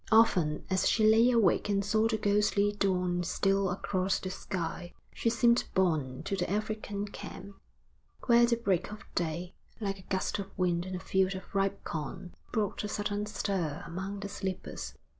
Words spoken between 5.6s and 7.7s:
borne to the African camp,